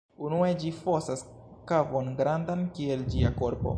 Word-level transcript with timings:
Unue 0.27 0.47
ĝi 0.61 0.71
fosas 0.77 1.21
kavon 1.73 2.09
grandan 2.23 2.65
kiel 2.79 3.05
ĝia 3.15 3.33
korpo. 3.43 3.69